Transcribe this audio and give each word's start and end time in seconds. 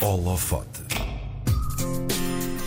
Holofote. 0.00 0.84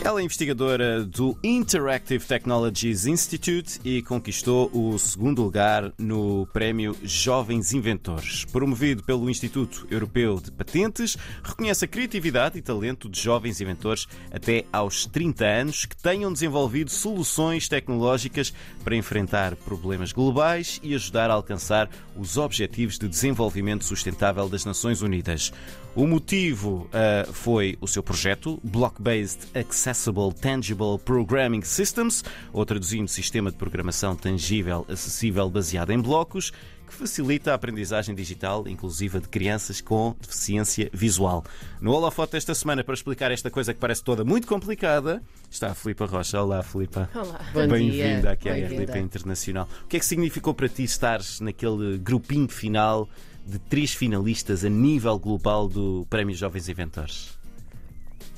Ela 0.07 0.21
é 0.21 0.23
investigadora 0.23 1.03
do 1.03 1.37
Interactive 1.43 2.23
Technologies 2.25 3.05
Institute 3.05 3.77
e 3.83 4.01
conquistou 4.01 4.71
o 4.73 4.97
segundo 4.97 5.43
lugar 5.43 5.91
no 5.97 6.47
Prémio 6.53 6.95
Jovens 7.03 7.73
Inventores. 7.73 8.45
Promovido 8.45 9.03
pelo 9.03 9.29
Instituto 9.29 9.85
Europeu 9.91 10.39
de 10.39 10.49
Patentes, 10.49 11.17
reconhece 11.43 11.83
a 11.83 11.87
criatividade 11.89 12.57
e 12.57 12.61
talento 12.61 13.09
de 13.09 13.19
jovens 13.19 13.59
inventores 13.59 14.07
até 14.31 14.63
aos 14.71 15.05
30 15.05 15.45
anos 15.45 15.85
que 15.85 15.97
tenham 15.97 16.31
desenvolvido 16.31 16.89
soluções 16.89 17.67
tecnológicas 17.67 18.53
para 18.85 18.95
enfrentar 18.95 19.57
problemas 19.57 20.13
globais 20.13 20.79
e 20.81 20.95
ajudar 20.95 21.29
a 21.29 21.33
alcançar 21.33 21.89
os 22.15 22.37
Objetivos 22.37 22.97
de 22.97 23.09
Desenvolvimento 23.09 23.83
Sustentável 23.83 24.47
das 24.47 24.63
Nações 24.63 25.01
Unidas. 25.01 25.51
O 25.97 26.05
motivo 26.05 26.87
uh, 26.93 27.33
foi 27.33 27.75
o 27.81 27.87
seu 27.87 28.03
projeto 28.03 28.59
Block-Based 28.63 29.47
Accessible 29.57 30.31
Tangible 30.31 30.99
Programming 31.03 31.63
Systems, 31.63 32.23
ou 32.53 32.63
traduzindo 32.67 33.07
Sistema 33.07 33.49
de 33.49 33.57
Programação 33.57 34.15
Tangível 34.15 34.85
Acessível 34.87 35.49
baseado 35.49 35.89
em 35.89 35.99
blocos, 35.99 36.53
que 36.85 36.93
facilita 36.93 37.51
a 37.51 37.55
aprendizagem 37.55 38.13
digital 38.13 38.67
inclusiva 38.67 39.19
de 39.19 39.27
crianças 39.27 39.81
com 39.81 40.15
deficiência 40.21 40.87
visual. 40.93 41.43
No 41.81 41.93
Holofote 41.93 42.37
esta 42.37 42.53
semana, 42.53 42.83
para 42.83 42.93
explicar 42.93 43.31
esta 43.31 43.49
coisa 43.49 43.73
que 43.73 43.79
parece 43.79 44.03
toda 44.03 44.23
muito 44.23 44.45
complicada, 44.45 45.19
está 45.49 45.71
a 45.71 45.73
Filipa 45.73 46.05
Rocha. 46.05 46.39
Olá, 46.39 46.61
Filipa. 46.61 47.09
Olá. 47.15 47.39
Bem-vinda 47.67 48.33
aqui 48.33 48.47
à. 48.47 48.53
RDP 48.53 48.99
Internacional. 48.99 49.67
O 49.85 49.87
que 49.87 49.97
é 49.97 49.99
que 49.99 50.05
significou 50.05 50.53
para 50.53 50.69
ti 50.69 50.83
estar 50.83 51.21
naquele 51.41 51.97
grupinho 51.97 52.47
final 52.47 53.09
de 53.47 53.59
três 53.59 53.93
finalistas 53.93 54.63
a 54.65 54.69
nível 54.69 55.17
global 55.17 55.67
do 55.67 56.05
Prémio 56.09 56.35
Jovens 56.35 56.67
Inventores? 56.67 57.37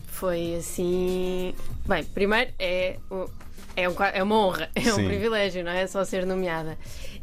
Foi 0.08 0.55
assim. 0.55 1.54
Bem, 1.88 2.04
primeiro 2.04 2.52
é, 2.59 2.97
é, 3.75 3.89
um 3.89 3.95
é 4.14 4.22
uma 4.23 4.36
honra, 4.36 4.70
é 4.75 4.81
Sim. 4.81 5.03
um 5.03 5.08
privilégio, 5.08 5.64
não 5.64 5.72
é? 5.72 5.88
Só 5.88 6.03
ser 6.03 6.25
nomeada. 6.25 6.78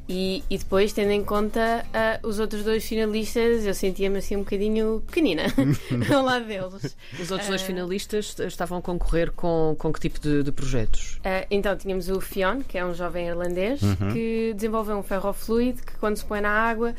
E, 0.09 0.45
e 0.49 0.57
depois, 0.57 0.93
tendo 0.93 1.11
em 1.11 1.25
conta 1.25 1.85
ah, 1.93 2.21
os 2.23 2.39
outros 2.39 2.63
dois 2.63 2.87
finalistas, 2.87 3.67
eu 3.67 3.75
sentia-me 3.75 4.19
assim 4.19 4.37
um 4.37 4.41
bocadinho 4.41 5.03
pequenina 5.05 5.43
ao 6.15 6.23
lado 6.23 6.45
deles. 6.47 6.97
Os 7.21 7.31
outros 7.33 7.49
dois 7.49 7.61
Ah. 7.61 7.65
finalistas 7.67 8.37
estavam 8.39 8.79
a 8.79 8.83
concorrer 8.83 9.33
com, 9.33 9.75
com 9.77 9.93
que 9.93 9.99
tipo 9.99 10.21
de, 10.21 10.45
de 10.45 10.53
projetos? 10.53 11.19
Ah, 11.25 11.45
então 11.51 11.77
tínhamos 11.77 12.09
o 12.09 12.21
Fionn, 12.21 12.63
que 12.63 12.79
é 12.79 12.87
um 12.87 12.95
jovem 12.95 13.27
irlandês, 13.27 13.81
que 14.13 14.53
desenvolveu 14.55 14.97
um 14.97 15.03
ferrofluido 15.03 15.83
que 15.83 15.95
quando 15.99 16.17
se 16.17 16.25
põe 16.25 16.41
na 16.41 16.51
água 16.51 16.95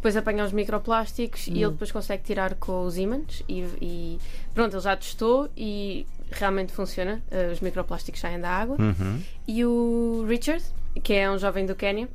depois 0.00 0.16
apanha 0.16 0.42
os 0.46 0.50
microplásticos 0.52 1.46
e 1.46 1.62
ele 1.62 1.72
depois 1.72 1.92
consegue 1.92 2.22
tirar 2.22 2.54
com 2.54 2.84
os 2.86 2.96
ímãs 2.96 3.42
e, 3.46 3.60
e 3.82 4.18
pronto, 4.54 4.74
ele 4.74 4.82
já 4.82 4.96
testou 4.96 5.50
e 5.54 6.06
realmente 6.30 6.72
funciona, 6.72 7.22
ah, 7.30 7.52
os 7.52 7.60
microplásticos 7.60 8.18
saem 8.18 8.40
da 8.40 8.48
água. 8.48 8.76
Uhum. 8.80 9.20
E 9.46 9.62
o 9.62 10.24
Richard, 10.26 10.64
que 11.02 11.12
é 11.12 11.30
um 11.30 11.36
jovem 11.38 11.66
do 11.66 11.74
Quênia, 11.74 12.08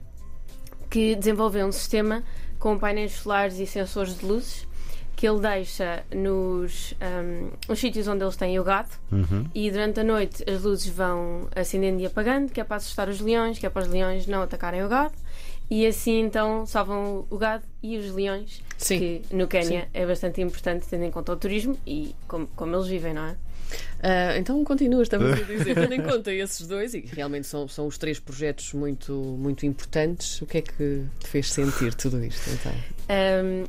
que 0.89 1.15
desenvolveu 1.15 1.67
um 1.67 1.71
sistema 1.71 2.23
com 2.57 2.75
painéis 2.79 3.11
solares 3.13 3.59
e 3.59 3.67
sensores 3.67 4.17
de 4.17 4.25
luzes 4.25 4.67
que 5.15 5.27
ele 5.27 5.39
deixa 5.39 6.03
nos, 6.13 6.93
ahm, 6.99 7.51
nos 7.69 7.79
sítios 7.79 8.07
onde 8.07 8.23
eles 8.23 8.35
têm 8.35 8.59
o 8.59 8.63
gado 8.63 8.89
Uhum. 9.11 9.45
e 9.53 9.69
durante 9.69 9.99
a 9.99 10.03
noite 10.03 10.43
as 10.49 10.63
luzes 10.63 10.87
vão 10.87 11.47
acendendo 11.55 12.01
e 12.01 12.05
apagando, 12.07 12.51
que 12.51 12.59
é 12.59 12.63
para 12.63 12.77
assustar 12.77 13.07
os 13.09 13.21
leões, 13.21 13.59
que 13.59 13.65
é 13.65 13.69
para 13.69 13.83
os 13.83 13.87
leões 13.87 14.25
não 14.25 14.41
atacarem 14.41 14.83
o 14.83 14.89
gado. 14.89 15.13
E 15.69 15.85
assim 15.87 16.19
então 16.21 16.65
salvam 16.65 17.25
o 17.29 17.37
gado 17.37 17.63
e 17.81 17.97
os 17.97 18.11
leões, 18.13 18.61
Sim. 18.77 18.99
que 18.99 19.21
no 19.35 19.47
Quênia 19.47 19.87
é 19.93 20.05
bastante 20.05 20.41
importante 20.41 20.85
tendo 20.87 21.03
em 21.05 21.11
conta 21.11 21.31
o 21.33 21.35
turismo 21.35 21.77
e 21.87 22.13
como, 22.27 22.47
como 22.55 22.75
eles 22.75 22.87
vivem, 22.87 23.13
não 23.13 23.25
é? 23.25 23.35
Ah, 24.01 24.37
então 24.37 24.63
continuas, 24.63 25.03
estava 25.07 25.27
a 25.27 25.33
dizer, 25.41 25.73
tendo 25.73 25.93
em 25.93 26.01
conta 26.03 26.31
esses 26.31 26.67
dois, 26.67 26.93
e 26.93 26.99
realmente 26.99 27.47
são, 27.47 27.67
são 27.67 27.87
os 27.87 27.97
três 27.97 28.19
projetos 28.19 28.73
muito, 28.73 29.13
muito 29.13 29.65
importantes, 29.65 30.39
o 30.41 30.45
que 30.45 30.59
é 30.59 30.61
que 30.61 31.05
te 31.19 31.27
fez 31.27 31.51
sentir 31.51 31.93
tudo 31.95 32.23
isto? 32.23 32.47
Então? 32.51 32.71
Ahm, 33.09 33.65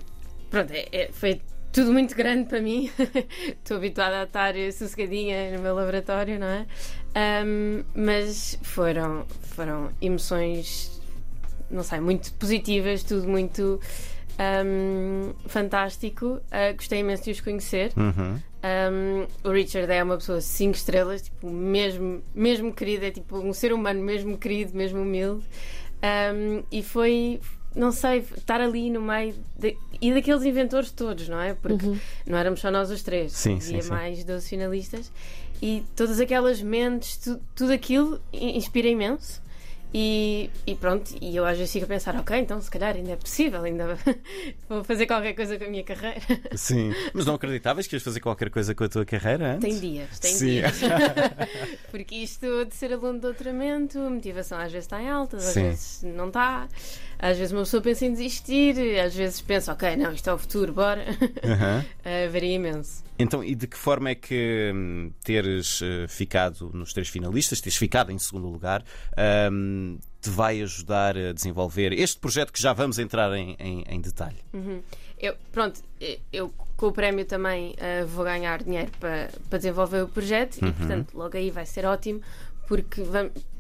pronto, 0.50 0.70
é- 0.72 0.88
é- 0.92 1.08
foi 1.12 1.40
tudo 1.72 1.92
muito 1.92 2.14
grande 2.14 2.48
para 2.48 2.60
mim. 2.60 2.90
Estou 3.48 3.78
habituada 3.78 4.20
a 4.20 4.24
estar 4.24 4.54
sossegadinha 4.72 5.56
no 5.56 5.62
meu 5.62 5.74
laboratório, 5.74 6.38
não 6.38 6.46
é? 6.46 6.66
Ahm, 7.14 7.82
mas 7.94 8.58
foram, 8.62 9.24
foram 9.40 9.90
emoções, 10.02 10.95
não 11.70 11.82
sei, 11.82 12.00
muito 12.00 12.32
positivas, 12.34 13.02
tudo 13.02 13.28
muito 13.28 13.80
ahm, 14.38 15.32
fantástico. 15.46 16.40
Ah, 16.50 16.72
gostei 16.72 17.00
imenso 17.00 17.24
de 17.24 17.30
os 17.32 17.40
conhecer. 17.40 17.92
Uhum. 17.96 18.40
Um, 18.66 19.26
o 19.48 19.52
Richard 19.52 19.90
é 19.92 20.02
uma 20.02 20.16
pessoa 20.16 20.40
5 20.40 20.74
estrelas, 20.76 21.22
tipo, 21.22 21.48
mesmo, 21.50 22.22
mesmo 22.34 22.72
querido, 22.72 23.04
é 23.04 23.10
tipo 23.10 23.38
um 23.38 23.52
ser 23.52 23.72
humano 23.72 24.00
mesmo 24.02 24.36
querido, 24.36 24.76
mesmo 24.76 25.00
humilde. 25.02 25.44
Um, 26.02 26.62
e 26.72 26.82
foi, 26.82 27.40
não 27.74 27.92
sei, 27.92 28.18
estar 28.36 28.60
ali 28.60 28.90
no 28.90 29.00
meio 29.00 29.34
de- 29.58 29.76
e 30.00 30.12
daqueles 30.12 30.42
inventores 30.44 30.90
todos, 30.90 31.28
não 31.28 31.40
é? 31.40 31.54
Porque 31.54 31.86
não 32.26 32.36
éramos 32.36 32.60
só 32.60 32.70
nós 32.70 32.90
os 32.90 33.02
três, 33.02 33.32
Sim, 33.32 33.56
havia 33.56 33.82
sim. 33.82 33.88
mais 33.90 34.24
12 34.24 34.48
finalistas. 34.48 35.12
E 35.62 35.84
todas 35.94 36.20
aquelas 36.20 36.60
mentes, 36.60 37.16
tu- 37.16 37.40
tudo 37.54 37.72
aquilo 37.72 38.20
inspira 38.32 38.88
imenso. 38.88 39.40
E, 39.94 40.50
e 40.66 40.74
pronto, 40.74 41.14
e 41.20 41.34
eu 41.36 41.44
às 41.44 41.56
vezes 41.56 41.72
fico 41.72 41.84
a 41.84 41.88
pensar, 41.88 42.14
ok, 42.16 42.36
então 42.36 42.60
se 42.60 42.70
calhar 42.70 42.94
ainda 42.94 43.12
é 43.12 43.16
possível, 43.16 43.62
ainda 43.62 43.96
vou 44.68 44.84
fazer 44.84 45.06
qualquer 45.06 45.32
coisa 45.32 45.56
com 45.58 45.64
a 45.64 45.68
minha 45.68 45.84
carreira. 45.84 46.20
Sim. 46.54 46.92
Mas 47.14 47.24
não 47.24 47.34
acreditavas 47.34 47.86
que 47.86 47.96
ias 47.96 48.02
fazer 48.02 48.20
qualquer 48.20 48.50
coisa 48.50 48.74
com 48.74 48.84
a 48.84 48.88
tua 48.88 49.04
carreira 49.06 49.54
antes? 49.54 49.60
Tem 49.60 49.78
dias, 49.78 50.18
tem 50.18 50.34
Sim. 50.34 50.46
dias. 50.46 50.80
Porque 51.90 52.16
isto 52.16 52.64
de 52.66 52.74
ser 52.74 52.92
aluno 52.92 53.14
de 53.14 53.20
doutoramento, 53.20 53.98
a 53.98 54.10
motivação 54.10 54.58
às 54.58 54.72
vezes 54.72 54.86
está 54.86 55.00
em 55.00 55.08
alta, 55.08 55.36
às 55.36 55.44
Sim. 55.44 55.62
vezes 55.62 56.02
não 56.02 56.28
está. 56.28 56.68
Às 57.18 57.38
vezes 57.38 57.52
uma 57.52 57.62
pessoa 57.62 57.82
pensa 57.82 58.04
em 58.04 58.12
desistir, 58.12 59.00
às 59.00 59.14
vezes 59.14 59.40
pensa, 59.40 59.72
ok, 59.72 59.96
não, 59.96 60.12
isto 60.12 60.28
é 60.28 60.34
o 60.34 60.38
futuro, 60.38 60.72
bora. 60.72 61.04
Aham. 61.42 61.84
Uh, 62.00 62.30
varia 62.30 62.54
imenso. 62.54 63.05
Então, 63.18 63.42
e 63.42 63.54
de 63.54 63.66
que 63.66 63.76
forma 63.78 64.10
é 64.10 64.14
que 64.14 64.70
hum, 64.74 65.10
teres 65.24 65.80
eh, 65.82 66.06
ficado 66.06 66.70
nos 66.74 66.92
três 66.92 67.08
finalistas, 67.08 67.60
teres 67.60 67.76
ficado 67.76 68.12
em 68.12 68.18
segundo 68.18 68.46
lugar, 68.48 68.84
hum, 69.50 69.98
te 70.20 70.28
vai 70.28 70.60
ajudar 70.60 71.16
a 71.16 71.32
desenvolver 71.32 71.92
este 71.92 72.18
projeto 72.18 72.52
que 72.52 72.60
já 72.60 72.72
vamos 72.72 72.98
entrar 72.98 73.32
em, 73.34 73.56
em- 73.58 73.84
em 73.88 74.00
detalhe? 74.00 74.36
Uhum. 74.52 74.82
Eu, 75.18 75.34
pronto, 75.50 75.80
eu 76.30 76.52
com 76.76 76.88
o 76.88 76.92
prémio 76.92 77.24
também 77.24 77.70
uh, 78.02 78.06
vou 78.06 78.22
ganhar 78.24 78.62
dinheiro 78.62 78.90
para, 79.00 79.30
para 79.48 79.58
desenvolver 79.58 80.02
o 80.02 80.08
projeto 80.08 80.60
Uhum. 80.60 80.68
e, 80.68 80.72
portanto, 80.72 81.14
logo 81.16 81.36
aí 81.38 81.50
vai 81.50 81.64
ser 81.64 81.86
ótimo 81.86 82.20
porque 82.68 83.00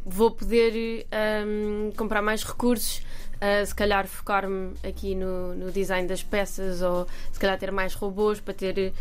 vou 0.04 0.30
poder 0.32 1.06
um, 1.46 1.92
comprar 1.96 2.20
mais 2.20 2.42
recursos, 2.42 2.98
uh, 3.36 3.64
se 3.64 3.74
calhar 3.74 4.06
focar-me 4.06 4.74
aqui 4.82 5.14
no, 5.14 5.54
no 5.54 5.70
design 5.72 6.06
das 6.08 6.22
peças 6.22 6.82
ou 6.82 7.06
se 7.32 7.38
calhar 7.38 7.56
ter 7.58 7.70
mais 7.72 7.94
robôs 7.94 8.38
para 8.40 8.52
ter 8.52 8.92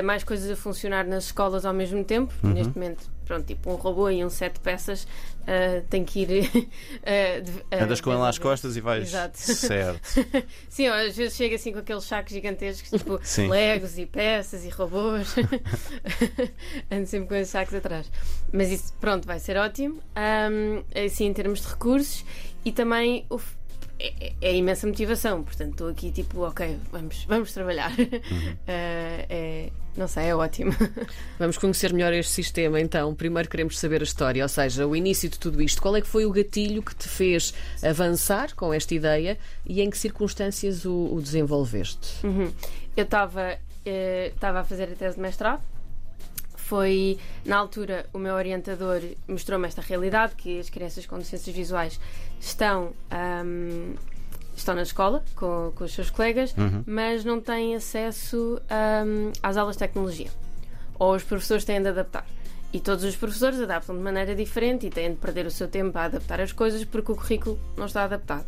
uh, 0.00 0.04
mais 0.04 0.24
coisas 0.24 0.50
a 0.50 0.56
funcionar 0.56 1.04
nas 1.06 1.24
escolas 1.26 1.64
ao 1.64 1.72
mesmo 1.74 2.04
tempo. 2.04 2.32
Uhum. 2.42 2.52
Neste 2.52 2.74
momento, 2.76 3.10
pronto, 3.24 3.44
tipo 3.46 3.70
um 3.70 3.74
robô 3.76 4.08
e 4.10 4.24
um 4.24 4.30
set 4.30 4.54
de 4.54 4.60
peças 4.60 5.04
uh, 5.04 5.82
tem 5.88 6.04
que 6.04 6.20
ir. 6.22 6.28
uh, 6.28 6.42
de- 7.42 7.50
uh, 7.50 7.82
Andas 7.84 8.00
com 8.00 8.12
ele 8.12 8.22
às 8.22 8.38
costas 8.38 8.76
e 8.76 8.80
vais. 8.80 9.08
Exato. 9.08 9.38
Certo. 9.38 10.26
Sim, 10.68 10.88
às 10.88 11.16
vezes 11.16 11.36
chega 11.36 11.56
assim 11.56 11.72
com 11.72 11.78
aqueles 11.78 12.04
sacos 12.04 12.32
gigantescos, 12.32 12.90
tipo 12.90 13.18
Sim. 13.22 13.48
legos 13.48 13.98
e 13.98 14.06
peças 14.06 14.64
e 14.64 14.68
robôs. 14.68 15.34
Ando 16.90 17.06
sempre 17.06 17.28
com 17.28 17.34
esses 17.34 17.50
sacos 17.50 17.74
atrás. 17.74 18.10
Mas 18.52 18.70
isso, 18.70 18.92
pronto, 19.00 19.26
vai 19.26 19.38
ser 19.38 19.56
ótimo. 19.56 20.00
Ahm, 20.14 20.82
assim, 21.06 21.26
em 21.26 21.32
termos 21.32 21.60
de 21.60 21.68
recursos 21.68 22.24
e 22.64 22.72
também 22.72 23.24
o 23.30 23.38
é, 23.98 24.26
é- 24.28 24.32
é 24.40 24.56
imensa 24.56 24.86
motivação. 24.86 25.42
Portanto, 25.42 25.72
estou 25.72 25.88
aqui 25.88 26.10
tipo, 26.10 26.40
ok, 26.40 26.78
vamos, 26.92 27.24
vamos 27.24 27.52
trabalhar. 27.52 27.92
Ah, 27.92 29.24
é, 29.28 29.70
não 29.96 30.06
sei, 30.06 30.26
é 30.26 30.36
ótimo. 30.36 30.72
Vamos 31.38 31.56
conhecer 31.56 31.90
melhor 31.92 32.12
este 32.12 32.30
sistema, 32.32 32.78
então. 32.78 33.14
Primeiro 33.14 33.48
queremos 33.48 33.78
saber 33.78 34.02
a 34.02 34.04
história, 34.04 34.42
ou 34.42 34.48
seja, 34.48 34.86
o 34.86 34.94
início 34.94 35.26
de 35.30 35.38
tudo 35.38 35.62
isto. 35.62 35.80
Qual 35.80 35.96
é 35.96 36.02
que 36.02 36.06
foi 36.06 36.26
o 36.26 36.30
gatilho 36.30 36.82
que 36.82 36.94
te 36.94 37.08
fez 37.08 37.54
avançar 37.82 38.54
com 38.54 38.74
esta 38.74 38.94
ideia 38.94 39.38
e 39.64 39.80
em 39.80 39.88
que 39.88 39.96
circunstâncias 39.96 40.84
o, 40.84 41.14
o 41.14 41.20
desenvolveste? 41.22 42.26
Uhum. 42.26 42.52
Eu 42.94 43.04
estava 43.04 43.56
estava 44.34 44.60
a 44.60 44.64
fazer 44.64 44.84
a 44.84 44.96
tese 44.96 45.14
de 45.16 45.22
mestrado. 45.22 45.62
Foi, 46.66 47.16
na 47.44 47.58
altura, 47.58 48.06
o 48.12 48.18
meu 48.18 48.34
orientador 48.34 49.00
mostrou-me 49.28 49.68
esta 49.68 49.80
realidade, 49.80 50.34
que 50.34 50.58
as 50.58 50.68
crianças 50.68 51.06
com 51.06 51.16
deficiências 51.16 51.54
visuais 51.54 52.00
estão, 52.40 52.92
ahm, 53.08 53.94
estão 54.56 54.74
na 54.74 54.82
escola 54.82 55.24
com, 55.36 55.70
com 55.76 55.84
os 55.84 55.94
seus 55.94 56.10
colegas, 56.10 56.52
mas 56.84 57.24
não 57.24 57.40
têm 57.40 57.76
acesso 57.76 58.60
ahm, 58.68 59.30
às 59.40 59.56
aulas 59.56 59.76
de 59.76 59.78
tecnologia. 59.78 60.28
Ou 60.98 61.14
os 61.14 61.22
professores 61.22 61.64
têm 61.64 61.80
de 61.80 61.86
adaptar. 61.86 62.26
E 62.72 62.80
todos 62.80 63.04
os 63.04 63.14
professores 63.14 63.60
adaptam 63.60 63.96
de 63.96 64.02
maneira 64.02 64.34
diferente 64.34 64.88
e 64.88 64.90
têm 64.90 65.10
de 65.10 65.18
perder 65.18 65.46
o 65.46 65.52
seu 65.52 65.68
tempo 65.68 65.96
a 65.96 66.06
adaptar 66.06 66.40
as 66.40 66.50
coisas 66.50 66.84
porque 66.84 67.12
o 67.12 67.14
currículo 67.14 67.60
não 67.76 67.86
está 67.86 68.02
adaptado. 68.02 68.46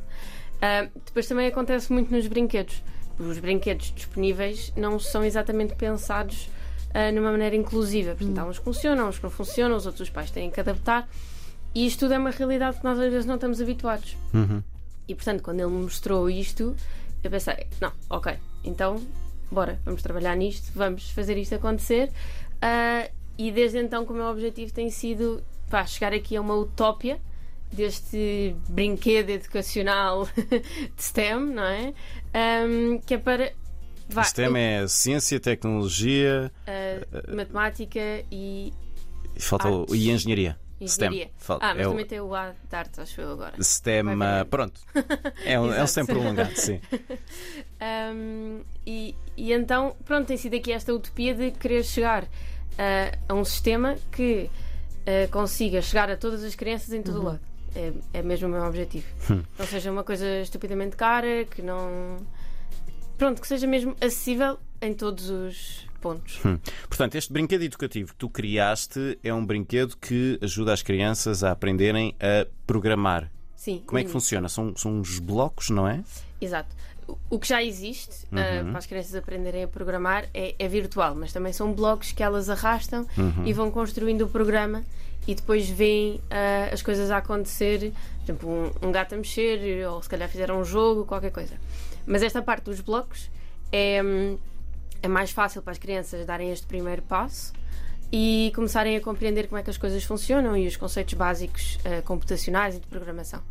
Ah, 0.61 0.88
depois 1.06 1.29
também 1.29 1.47
acontece 1.47 1.93
muito 1.93 2.12
nos 2.12 2.26
brinquedos. 2.26 2.82
Os 3.17 3.38
brinquedos 3.38 3.93
disponíveis 3.94 4.73
não 4.76 4.99
são 4.99 5.25
exatamente 5.25 5.76
pensados 5.76 6.49
uh, 6.90 7.14
numa 7.14 7.31
maneira 7.31 7.56
inclusiva. 7.56 8.14
Portanto, 8.14 8.38
há 8.38 8.44
uns 8.44 8.58
que 8.58 8.64
funcionam, 8.64 9.08
uns 9.08 9.19
que 9.19 9.25
não 9.25 9.31
funcionam, 9.31 9.76
os 9.76 9.87
outros 9.87 10.08
os 10.08 10.11
pais 10.11 10.31
têm 10.31 10.50
que 10.50 10.61
adaptar. 10.61 11.08
E 11.75 11.87
isto 11.87 12.00
tudo 12.00 12.14
é 12.14 12.19
uma 12.19 12.31
realidade 12.31 12.79
que 12.79 12.85
nós 12.85 12.99
às 12.99 13.11
vezes 13.11 13.26
não 13.26 13.35
estamos 13.37 13.61
habituados. 13.61 14.17
Uhum. 14.32 14.62
E 15.06 15.14
portanto, 15.14 15.43
quando 15.43 15.61
ele 15.61 15.70
me 15.70 15.82
mostrou 15.82 16.29
isto, 16.29 16.75
eu 17.23 17.31
pensei: 17.31 17.67
não, 17.81 17.93
ok, 18.11 18.35
então 18.64 19.00
bora, 19.50 19.81
vamos 19.85 20.02
trabalhar 20.02 20.37
nisto, 20.37 20.70
vamos 20.75 21.11
fazer 21.11 21.37
isto 21.37 21.55
acontecer. 21.55 22.11
Uh, 22.56 23.11
e 23.37 23.52
desde 23.52 23.79
então, 23.79 24.05
o 24.05 24.12
meu 24.12 24.26
objetivo 24.26 24.73
tem 24.73 24.90
sido 24.90 25.43
pá, 25.70 25.87
chegar 25.87 26.12
aqui 26.12 26.37
a 26.37 26.40
uma 26.40 26.55
utópia 26.55 27.20
deste 27.73 28.56
brinquedo 28.69 29.31
educacional 29.31 30.26
de 30.96 31.02
STEM, 31.02 31.40
não 31.40 31.64
é? 31.64 31.94
Um, 32.35 32.99
que 32.99 33.14
é 33.14 33.19
para. 33.19 33.52
Vá, 34.08 34.25
STEM 34.25 34.46
eu, 34.49 34.56
é 34.56 34.88
ciência, 34.88 35.38
tecnologia, 35.38 36.50
uh, 36.66 37.37
matemática 37.37 38.00
e. 38.31 38.72
E, 39.37 39.40
falta 39.40 39.69
o, 39.69 39.94
e 39.94 40.10
engenharia. 40.10 40.58
Engenharia. 40.81 41.26
STEM. 41.26 41.32
Falta, 41.37 41.66
ah, 41.66 41.75
mas 41.75 41.87
é 41.87 41.88
também 41.88 42.05
o... 42.05 42.08
tem 42.08 42.20
o 42.20 42.34
A 42.34 42.50
de 42.50 42.76
artes, 42.76 42.99
acho 42.99 43.20
eu 43.20 43.32
agora. 43.32 43.62
STEM, 43.62 44.05
pronto. 44.49 44.81
É 45.44 45.58
um, 45.60 45.72
é 45.72 45.82
um 45.82 45.87
STEM 45.87 46.06
prolongado, 46.06 46.56
sim. 46.56 46.81
um, 48.14 48.60
e, 48.87 49.14
e 49.37 49.52
então, 49.52 49.94
pronto, 50.05 50.26
tem 50.26 50.37
sido 50.37 50.56
aqui 50.56 50.72
esta 50.72 50.93
utopia 50.93 51.34
de 51.34 51.50
querer 51.50 51.84
chegar 51.84 52.25
uh, 52.25 53.19
a 53.28 53.34
um 53.34 53.44
sistema 53.44 53.96
que 54.11 54.50
uh, 55.02 55.31
consiga 55.31 55.82
chegar 55.82 56.11
a 56.11 56.16
todas 56.16 56.43
as 56.44 56.54
crianças 56.54 56.93
em 56.93 57.02
todo 57.02 57.16
o 57.16 57.19
uhum. 57.19 57.26
lado. 57.26 57.40
É, 57.75 57.93
é 58.14 58.22
mesmo 58.22 58.49
o 58.49 58.50
meu 58.50 58.62
objetivo. 58.62 59.06
Hum. 59.31 59.43
Não 59.58 59.66
seja 59.66 59.90
uma 59.90 60.02
coisa 60.02 60.40
estupidamente 60.40 60.96
cara, 60.96 61.44
que 61.44 61.61
não. 61.61 62.16
Pronto, 63.19 63.41
que 63.41 63.49
seja 63.49 63.67
mesmo 63.67 63.97
acessível 64.00 64.59
em 64.81 64.94
todos 64.94 65.29
os 65.29 65.87
pontos. 66.00 66.41
Hum. 66.44 66.59
Portanto, 66.88 67.17
este 67.17 67.32
brinquedo 67.32 67.62
educativo 67.62 68.12
que 68.12 68.17
tu 68.17 68.31
criaste 68.31 69.19
é 69.23 69.35
um 69.35 69.44
brinquedo 69.44 69.97
que 69.97 70.38
ajuda 70.41 70.73
as 70.73 70.82
crianças 70.82 71.43
a 71.43 71.50
aprenderem 71.50 72.15
a 72.20 72.47
programar. 72.67 73.31
Sim. 73.56 73.82
Como 73.85 73.99
é 73.99 74.05
que 74.05 74.11
funciona? 74.11 74.49
São, 74.49 74.75
são 74.76 75.00
uns 75.00 75.19
blocos, 75.19 75.69
não 75.69 75.87
é? 75.87 76.03
Exato. 76.41 76.75
O 77.29 77.38
que 77.38 77.49
já 77.49 77.62
existe 77.62 78.26
uhum. 78.31 78.38
uh, 78.38 78.70
para 78.70 78.79
as 78.79 78.87
crianças 78.87 79.15
aprenderem 79.15 79.64
a 79.64 79.69
programar 79.69 80.29
é, 80.32 80.55
é, 80.59 80.69
virtual, 80.69 81.14
mas 81.14 81.32
também 81.32 81.53
são 81.53 81.73
blocos 81.73 82.12
que 82.12 82.23
elas 82.23 82.49
arrastam 82.49 83.06
uhum. 83.17 83.47
e 83.47 83.53
vão 83.53 83.71
construindo 83.71 84.23
o 84.23 84.29
programa 84.29 84.85
e 85.28 85.34
depois 85.34 85.69
veem 85.69 86.14
uh, 86.14 86.72
as 86.72 86.80
coisas 86.80 87.10
a 87.10 87.19
acontecer, 87.19 87.92
por 88.16 88.25
exemplo, 88.25 88.48
um, 88.50 88.88
um, 88.88 88.90
gato 88.90 89.14
a 89.14 89.19
mexer, 89.19 89.86
ou 89.86 90.02
se 90.02 90.08
calhar 90.08 90.26
fizeram 90.26 90.58
um 90.58 90.64
jogo, 90.64 91.04
qualquer 91.04 91.30
coisa. 91.30 91.54
Mas 92.06 92.22
esta 92.22 92.40
parte 92.40 92.64
dos 92.64 92.80
blocos 92.80 93.30
é, 93.70 94.02
hum, 94.02 94.38
é 95.02 95.06
mais 95.06 95.30
fácil 95.30 95.60
para 95.60 95.72
as 95.72 95.78
crianças 95.78 96.25
darem 96.25 96.50
este 96.50 96.66
primeiro 96.66 97.02
passo 97.02 97.52
e 98.10 98.50
começarem 98.54 98.96
a 98.96 99.02
compreender 99.02 99.48
como 99.48 99.58
é 99.58 99.62
que 99.62 99.69
as 99.69 99.76
coisas 99.76 100.02
funcionam 100.02 100.56
e 100.56 100.66
os 100.66 100.78
conceitos 100.78 101.12
básicos 101.12 101.76
uh, 101.76 102.02
computacionais 102.04 102.76
e 102.76 102.80
de 102.80 102.86
programação. 102.86 103.42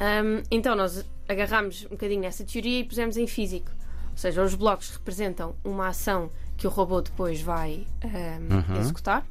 Um, 0.00 0.42
então 0.50 0.74
nós 0.74 1.06
agarramos 1.28 1.86
um 1.86 1.90
bocadinho 1.90 2.22
nessa 2.22 2.42
teoria 2.42 2.80
e 2.80 2.84
pusemos 2.84 3.16
em 3.16 3.28
físico. 3.28 3.70
Ou 4.10 4.18
seja, 4.18 4.42
os 4.42 4.56
blocos 4.56 4.90
representam 4.90 5.54
uma 5.62 5.86
ação 5.86 6.32
que 6.56 6.66
o 6.66 6.70
robô 6.70 7.00
depois 7.00 7.40
vai 7.40 7.86
um, 8.02 8.72
uhum. 8.72 8.80
executar. 8.80 9.24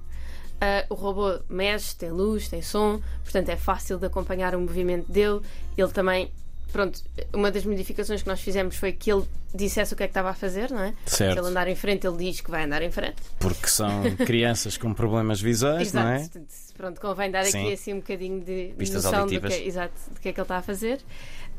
Uh, 0.55 0.93
o 0.93 0.95
robô 0.95 1.39
mexe, 1.49 1.95
tem 1.95 2.09
luz, 2.09 2.47
tem 2.47 2.61
som, 2.61 3.01
portanto 3.23 3.49
é 3.49 3.57
fácil 3.57 3.97
de 3.97 4.05
acompanhar 4.05 4.55
o 4.55 4.59
movimento 4.59 5.11
dele. 5.11 5.41
Ele 5.77 5.91
também 5.91 6.31
pronto, 6.75 7.01
uma 7.33 7.49
das 7.49 7.63
modificações 7.63 8.21
que 8.21 8.27
nós 8.27 8.41
fizemos 8.41 8.75
foi 8.75 8.91
que 8.91 9.09
ele 9.09 9.23
dissesse 9.53 9.93
o 9.93 9.95
que 9.95 10.03
é 10.03 10.07
que 10.07 10.11
estava 10.11 10.31
a 10.31 10.33
fazer, 10.33 10.69
não 10.71 10.81
é? 10.81 10.93
Certo. 11.05 11.33
Se 11.33 11.39
ele 11.39 11.47
andar 11.47 11.69
em 11.69 11.75
frente, 11.75 12.05
ele 12.05 12.17
diz 12.17 12.41
que 12.41 12.51
vai 12.51 12.65
andar 12.65 12.81
em 12.81 12.91
frente. 12.91 13.15
Porque 13.39 13.67
são 13.67 14.03
crianças 14.25 14.77
com 14.77 14.93
problemas 14.93 15.39
visuais, 15.39 15.93
não 15.93 16.05
é? 16.05 16.29
Pronto, 16.75 16.99
convém 16.99 17.31
dar 17.31 17.45
Sim. 17.45 17.63
aqui 17.63 17.73
assim 17.73 17.93
um 17.93 17.99
bocadinho 17.99 18.41
de 18.43 18.73
Pistas 18.77 19.05
noção 19.05 19.21
auditivas. 19.21 19.53
do 19.53 19.57
que, 19.57 19.67
exato, 19.67 19.93
do 20.11 20.19
que 20.19 20.27
é 20.27 20.33
que 20.33 20.39
ele 20.39 20.43
está 20.43 20.57
a 20.57 20.61
fazer. 20.61 20.99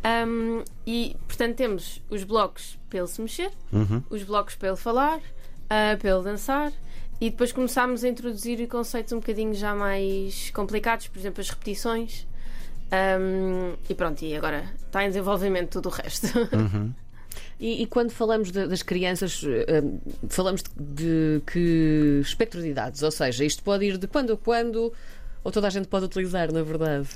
Um, 0.04 0.62
e, 0.86 1.16
portanto, 1.26 1.56
temos 1.56 2.02
os 2.10 2.22
blocos 2.22 2.78
para 2.90 2.98
ele 2.98 3.08
se 3.08 3.22
mexer, 3.22 3.50
uhum. 3.72 4.02
os 4.10 4.22
blocos 4.22 4.54
para 4.54 4.68
ele 4.68 4.76
falar, 4.76 5.16
uh, 5.16 5.96
para 5.98 6.10
ele 6.10 6.22
dançar. 6.22 6.70
E 7.20 7.30
depois 7.30 7.50
começámos 7.50 8.04
a 8.04 8.08
introduzir 8.08 8.66
conceitos 8.68 9.12
um 9.12 9.20
bocadinho 9.20 9.54
já 9.54 9.74
mais 9.74 10.50
complicados, 10.50 11.08
por 11.08 11.18
exemplo, 11.18 11.40
as 11.40 11.48
repetições. 11.48 12.26
Um, 12.92 13.74
e 13.88 13.94
pronto, 13.94 14.22
e 14.22 14.36
agora 14.36 14.64
está 14.84 15.04
em 15.04 15.08
desenvolvimento 15.08 15.70
tudo 15.70 15.88
o 15.88 15.92
resto. 15.92 16.26
Uhum. 16.52 16.92
E, 17.58 17.82
e, 17.82 17.86
quando 17.86 18.10
falamos 18.10 18.50
de, 18.50 18.66
das 18.66 18.82
crianças, 18.82 19.42
uh, 19.42 20.00
falamos 20.28 20.62
de, 20.62 20.70
de, 20.76 21.42
que 21.46 22.20
espectro 22.22 22.60
de 22.60 22.68
idades? 22.68 23.02
Ou 23.02 23.10
seja, 23.10 23.44
isto 23.44 23.62
pode 23.62 23.84
ir 23.84 23.98
de 23.98 24.06
quando 24.06 24.32
a 24.32 24.36
quando, 24.36 24.92
ou 25.42 25.52
toda 25.52 25.66
a 25.66 25.70
gente 25.70 25.88
pode 25.88 26.04
utilizar, 26.06 26.52
na 26.52 26.62
verdade? 26.62 27.08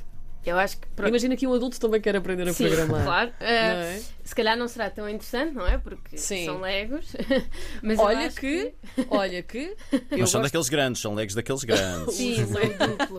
Eu 0.44 0.58
acho 0.58 0.78
que. 0.78 0.86
Pronto. 0.88 1.08
Imagina 1.08 1.36
que 1.36 1.46
um 1.46 1.52
adulto 1.52 1.78
também 1.78 2.00
quer 2.00 2.16
aprender 2.16 2.48
a 2.48 2.52
Sim, 2.52 2.66
programar. 2.66 3.04
Claro. 3.04 3.30
Uh, 3.30 3.44
é? 3.44 4.00
Se 4.24 4.34
calhar 4.34 4.56
não 4.56 4.68
será 4.68 4.88
tão 4.88 5.08
interessante, 5.08 5.54
não 5.54 5.66
é? 5.66 5.76
Porque 5.76 6.16
Sim. 6.16 6.46
são 6.46 6.60
legos. 6.60 7.14
Mas 7.82 7.98
olha 7.98 8.30
que, 8.30 8.72
que, 8.94 9.06
Olha 9.10 9.42
que. 9.42 9.76
Mas 10.10 10.30
são 10.30 10.40
gosto... 10.40 10.42
daqueles 10.42 10.68
grandes, 10.70 11.02
são 11.02 11.14
legos 11.14 11.34
daqueles 11.34 11.64
grandes. 11.64 12.14
Sim, 12.14 12.36
são 12.46 12.88
duplo. 12.88 13.18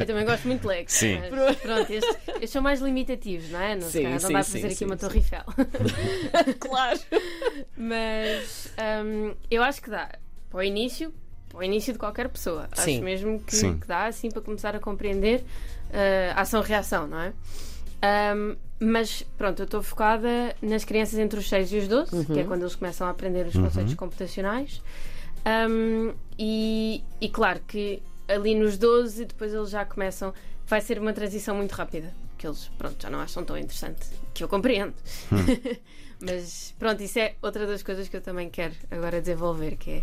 Eu 0.00 0.06
também 0.06 0.24
gosto 0.24 0.48
muito 0.48 0.62
de 0.62 0.66
legos. 0.66 0.92
Sim. 0.92 1.20
Mas, 1.20 1.56
pronto, 1.56 1.92
estes, 1.92 2.16
estes, 2.28 2.50
são 2.50 2.62
mais 2.62 2.80
limitativos, 2.80 3.50
não 3.50 3.60
é? 3.60 3.76
Não, 3.76 3.88
sim, 3.88 4.02
não 4.02 4.18
sim, 4.18 4.26
dá 4.26 4.32
para 4.32 4.44
fazer 4.44 4.70
sim, 4.70 4.74
aqui 4.74 4.84
uma 4.84 4.96
Torre 4.96 5.18
Eiffel. 5.18 5.44
claro. 6.58 7.00
Mas 7.76 8.72
um, 9.04 9.34
eu 9.50 9.62
acho 9.62 9.80
que 9.80 9.90
dá. 9.90 10.10
Para 10.50 10.60
o 10.60 10.62
início, 10.62 11.12
para 11.50 11.58
o 11.58 11.62
início 11.62 11.92
de 11.92 11.98
qualquer 11.98 12.28
pessoa. 12.30 12.68
Acho 12.72 13.02
mesmo 13.02 13.38
que, 13.40 13.74
que 13.74 13.86
dá 13.86 14.06
assim 14.06 14.30
para 14.30 14.40
começar 14.40 14.74
a 14.74 14.80
compreender 14.80 15.44
uh, 15.88 16.32
ação-reação, 16.36 17.06
não 17.06 17.20
é? 17.20 17.32
Um, 18.34 18.56
mas 18.80 19.22
pronto, 19.36 19.60
eu 19.60 19.64
estou 19.64 19.82
focada 19.82 20.54
nas 20.62 20.84
crianças 20.84 21.18
entre 21.18 21.38
os 21.38 21.48
6 21.48 21.72
e 21.72 21.76
os 21.78 21.88
12, 21.88 22.14
uhum. 22.14 22.24
que 22.24 22.40
é 22.40 22.44
quando 22.44 22.62
eles 22.62 22.76
começam 22.76 23.06
a 23.06 23.10
aprender 23.10 23.46
os 23.46 23.54
conceitos 23.54 23.92
uhum. 23.92 23.96
computacionais. 23.96 24.80
Um, 25.68 26.12
e, 26.38 27.02
e, 27.20 27.28
claro 27.28 27.60
que 27.66 28.02
ali 28.28 28.54
nos 28.54 28.76
12 28.76 29.24
depois 29.24 29.52
eles 29.52 29.70
já 29.70 29.84
começam. 29.84 30.32
Vai 30.66 30.80
ser 30.80 30.98
uma 30.98 31.12
transição 31.12 31.56
muito 31.56 31.72
rápida, 31.72 32.14
que 32.36 32.46
eles 32.46 32.70
pronto, 32.76 33.02
já 33.02 33.08
não 33.08 33.20
acham 33.20 33.42
tão 33.42 33.56
interessante, 33.56 34.06
que 34.34 34.44
eu 34.44 34.48
compreendo. 34.48 34.94
Uhum. 35.32 35.76
mas 36.20 36.74
pronto, 36.78 37.02
isso 37.02 37.18
é 37.18 37.34
outra 37.42 37.66
das 37.66 37.82
coisas 37.82 38.08
que 38.08 38.16
eu 38.16 38.20
também 38.20 38.48
quero 38.48 38.74
agora 38.90 39.20
desenvolver, 39.20 39.76
que 39.76 39.90
é 39.90 40.02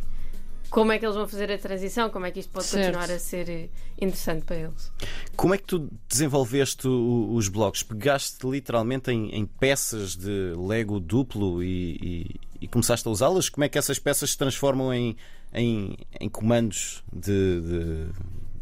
como 0.69 0.91
é 0.91 1.00
que 1.00 1.06
eles 1.06 1.15
vão 1.15 1.27
fazer 1.27 1.51
a 1.51 1.57
transição, 1.57 2.09
como 2.09 2.25
é 2.25 2.31
que 2.31 2.39
isto 2.39 2.51
pode 2.51 2.65
certo. 2.65 2.86
continuar 2.86 3.15
a 3.15 3.19
ser 3.19 3.50
eh, 3.50 3.69
interessante 4.00 4.43
para 4.43 4.55
eles. 4.57 4.91
Como 5.36 5.53
é 5.53 5.57
que 5.57 5.63
tu 5.63 5.89
desenvolveste 6.07 6.88
os 6.88 7.48
blocos? 7.48 7.84
Pegaste 7.84 8.45
literalmente 8.48 9.12
em, 9.12 9.34
em 9.34 9.45
peças 9.45 10.15
de 10.15 10.53
Lego 10.55 11.00
duplo 11.00 11.63
e, 11.63 11.95
e, 12.01 12.36
e 12.62 12.67
começaste 12.67 13.07
a 13.07 13.12
usá-las? 13.12 13.50
Como 13.50 13.63
é 13.63 13.69
que 13.69 13.77
essas 13.77 14.00
peças 14.00 14.31
se 14.31 14.38
transformam 14.38 14.93
em, 14.93 15.15
em, 15.53 15.98
em 16.19 16.29
comandos 16.29 17.03
de, 17.13 17.62
de 17.62 18.07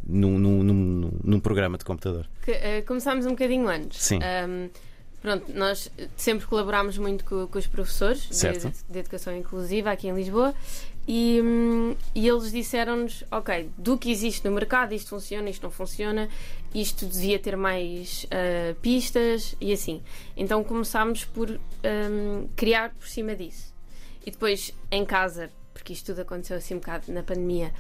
num, 0.05 0.37
num, 0.37 0.63
num, 0.63 1.11
num, 1.23 1.39
programa 1.39 1.77
de 1.77 1.85
computador? 1.85 2.27
Que, 2.43 2.51
uh, 2.51 2.85
começámos 2.85 3.25
um 3.25 3.31
bocadinho 3.31 3.67
antes. 3.67 4.01
Sim. 4.01 4.19
Um, 4.19 4.69
pronto, 5.21 5.53
nós 5.53 5.89
sempre 6.17 6.45
colaborámos 6.45 6.97
muito 6.97 7.23
com, 7.23 7.47
com 7.47 7.57
os 7.57 7.65
professores 7.65 8.29
de, 8.29 8.91
de, 8.91 8.99
educação 8.99 9.35
inclusiva 9.35 9.91
aqui 9.91 10.07
em 10.07 10.13
Lisboa 10.13 10.53
e, 11.07 11.41
hum, 11.43 11.95
e 12.15 12.27
eles 12.27 12.51
disseram-nos: 12.51 13.23
ok, 13.31 13.69
do 13.77 13.97
que 13.97 14.11
existe 14.11 14.45
no 14.45 14.51
mercado, 14.53 14.93
isto 14.93 15.09
funciona, 15.09 15.49
isto 15.49 15.63
não 15.63 15.71
funciona, 15.71 16.29
isto 16.73 17.05
devia 17.05 17.37
ter 17.37 17.57
mais 17.57 18.25
uh, 18.25 18.75
pistas 18.75 19.55
e 19.59 19.73
assim. 19.73 20.01
Então 20.35 20.63
começámos 20.63 21.25
por 21.25 21.49
um, 21.49 22.47
criar 22.55 22.91
por 22.91 23.07
cima 23.07 23.35
disso. 23.35 23.73
E 24.25 24.31
depois 24.31 24.73
em 24.89 25.05
casa, 25.05 25.51
porque 25.73 25.93
isto 25.93 26.07
tudo 26.07 26.21
aconteceu 26.21 26.57
assim 26.57 26.75
um 26.75 26.79
bocado 26.79 27.11
na 27.11 27.23
pandemia, 27.23 27.71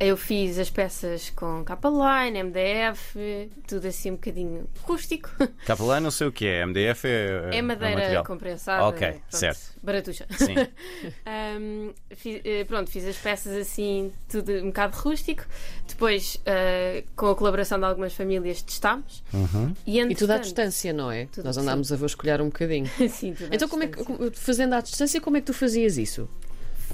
eu 0.00 0.16
fiz 0.16 0.58
as 0.58 0.70
peças 0.70 1.30
com 1.30 1.62
capa-line, 1.64 2.42
MDF, 2.42 3.50
tudo 3.68 3.86
assim 3.86 4.10
um 4.10 4.14
bocadinho 4.14 4.68
rústico. 4.82 5.30
Capa-line 5.64 6.00
não 6.00 6.10
sei 6.10 6.26
o 6.26 6.32
que 6.32 6.46
é, 6.46 6.66
MDF 6.66 7.06
é. 7.06 7.50
É, 7.52 7.56
é 7.58 7.62
madeira 7.62 8.02
é 8.02 8.22
compensada. 8.24 8.84
Ok, 8.84 9.08
pronto, 9.08 9.22
certo. 9.28 9.60
Baratuxa. 9.82 10.26
Sim. 10.30 10.54
um, 11.60 11.92
fiz, 12.16 12.40
eh, 12.44 12.64
pronto, 12.64 12.90
fiz 12.90 13.06
as 13.06 13.16
peças 13.16 13.54
assim, 13.56 14.12
tudo 14.28 14.52
um 14.52 14.66
bocado 14.66 14.96
rústico. 14.96 15.44
Depois, 15.86 16.36
uh, 16.36 17.04
com 17.14 17.26
a 17.26 17.36
colaboração 17.36 17.78
de 17.78 17.84
algumas 17.84 18.14
famílias, 18.14 18.62
testámos. 18.62 19.22
Uhum. 19.32 19.74
E, 19.86 20.00
e, 20.00 20.14
tudo 20.14 20.32
à 20.32 20.38
distância, 20.38 20.92
não 20.92 21.10
é? 21.10 21.28
Nós 21.44 21.56
andámos 21.56 21.92
a 21.92 21.96
vasculhar 21.96 22.40
um 22.40 22.46
bocadinho. 22.46 22.90
sim, 23.08 23.34
tudo 23.34 23.54
Então, 23.54 23.68
como 23.68 23.82
é 23.84 23.86
que, 23.88 24.02
fazendo 24.32 24.74
à 24.74 24.80
distância, 24.80 25.20
como 25.20 25.36
é 25.36 25.40
que 25.40 25.46
tu 25.46 25.54
fazias 25.54 25.98
isso? 25.98 26.28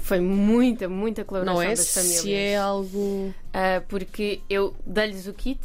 Foi 0.09 0.19
muita, 0.19 0.89
muita 0.89 1.23
colaboração 1.23 1.61
não 1.63 1.71
é 1.71 1.75
das 1.75 1.93
famílias. 1.93 2.21
Se 2.21 2.33
é 2.33 2.57
algo. 2.57 2.97
Uh, 2.97 3.81
porque 3.87 4.41
eu 4.49 4.73
dei-lhes 4.85 5.27
o 5.27 5.33
kit 5.33 5.59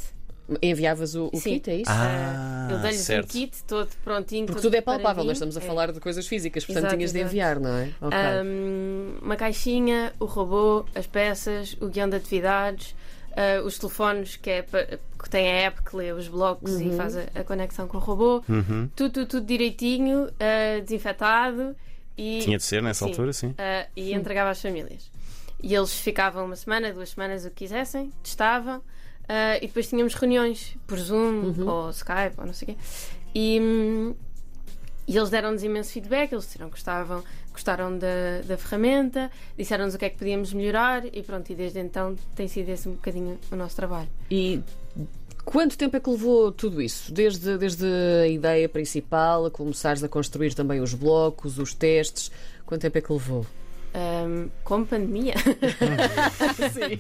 Enviavas 0.61 1.15
o, 1.15 1.31
o 1.33 1.41
kit, 1.41 1.71
é 1.71 1.77
isso? 1.77 1.91
Ah, 1.91 2.69
eu 2.71 2.79
dei-lhes 2.81 3.01
certo. 3.01 3.29
kit 3.29 3.65
todo 3.65 3.89
prontinho. 4.05 4.45
Porque 4.45 4.61
todo 4.61 4.71
tudo 4.71 4.77
é 4.77 4.83
palpável, 4.83 5.25
nós 5.25 5.39
estamos 5.39 5.57
a 5.57 5.61
É. 5.61 5.63
falar 5.63 5.91
de 5.91 5.99
coisas 6.01 6.27
físicas, 6.27 6.67
portanto 6.67 6.83
Exato, 6.85 6.97
tinhas 6.97 7.13
de 7.13 7.19
exato. 7.21 7.31
enviar, 7.33 7.59
não 7.61 7.71
é? 7.71 7.89
Ok. 7.99 8.19
Um, 8.45 9.15
uma 9.23 9.37
caixinha, 9.37 10.13
o 10.21 10.27
robô, 10.27 10.85
as 10.95 11.07
peças, 11.07 11.75
o 11.81 11.89
guião 11.89 12.11
de 12.11 12.17
atividades, 12.17 12.95
uh, 13.31 13.65
os 13.65 13.79
telefones, 13.79 14.37
que, 14.37 14.51
é 14.51 14.63
que 14.63 15.31
tem 15.31 15.49
a 15.51 15.57
app 15.69 15.83
que 15.83 15.97
lê 15.97 16.13
os 16.13 16.29
blocos 16.29 16.73
Uhum. 16.73 16.93
e 16.93 16.97
faz 16.97 17.17
a, 17.17 17.23
a 17.35 17.43
conexão 17.43 17.89
com 17.89 17.97
o 17.97 18.01
robô. 18.01 18.45
Uhum. 18.47 18.91
Tudo, 18.95 19.13
tudo, 19.15 19.27
tudo 19.27 19.47
direitinho, 19.47 20.25
uh, 20.27 20.83
desinfetado 20.83 21.75
e, 22.16 22.40
Tinha 22.40 22.56
de 22.56 22.62
ser 22.62 22.83
nessa 22.83 23.04
Sim. 23.04 23.11
altura, 23.11 23.33
sim. 23.33 23.49
uh, 23.49 23.90
e 23.97 24.12
entregava 24.12 24.50
às 24.50 24.61
famílias. 24.61 25.11
E 25.62 25.75
eles 25.75 25.92
ficavam 25.99 26.44
uma 26.44 26.56
semana, 26.56 26.92
duas 26.92 27.11
semanas, 27.11 27.44
o 27.44 27.49
que 27.50 27.56
quisessem, 27.64 28.12
testavam. 28.23 28.78
uh, 28.78 28.83
e 29.62 29.66
depois 29.66 29.88
tínhamos 29.88 30.14
reuniões 30.14 30.76
por 30.87 30.99
Zoom 30.99 31.54
ou 31.66 31.90
Skype 31.90 32.35
ou 32.38 32.47
não 32.47 32.52
sei 32.52 32.68
o 32.68 32.75
quê. 32.75 32.80
E, 33.35 33.59
hum, 33.61 34.14
e 35.09 35.16
eles 35.16 35.30
deram-nos 35.30 35.62
imenso 35.62 35.92
feedback, 35.92 36.33
eles 36.33 36.44
disseram 36.44 36.66
que 36.66 36.73
gostavam, 36.76 37.23
gostaram 37.52 37.99
da, 37.99 38.42
da 38.47 38.56
ferramenta, 38.56 39.30
disseram-nos 39.56 39.94
o 39.94 39.99
que 39.99 40.04
é 40.04 40.11
que 40.11 40.16
podíamos 40.18 40.52
melhorar 40.52 41.04
e 41.12 41.23
pronto, 41.23 41.50
e 41.50 41.54
desde 41.54 41.78
então 41.80 42.14
tem 42.35 42.47
sido 42.49 42.68
esse 42.71 42.88
um 42.88 42.92
bocadinho 42.92 43.38
o 43.50 43.56
nosso 43.56 43.76
trabalho. 43.76 44.09
E 44.30 44.62
quanto 45.45 45.77
tempo 45.77 45.97
é 45.97 46.01
que 46.01 46.11
levou 46.11 46.51
tudo 46.53 46.81
isso? 46.81 47.13
Desde, 47.13 47.57
desde 47.59 47.85
a 48.23 48.27
ideia 48.29 48.69
principal, 48.69 49.47
a 49.47 49.51
começares 49.51 50.03
a 50.03 50.09
construir 50.09 50.55
também 50.55 50.81
os 50.81 50.95
blocos, 50.95 51.59
os 51.59 51.75
testes, 51.75 52.31
quanto 52.67 52.83
tempo 52.83 52.99
é 52.99 53.01
que 53.01 53.13
levou? 53.13 53.47
Um, 53.97 54.49
com 54.65 54.85
pandemia, 54.85 55.35
Sim. 56.73 56.99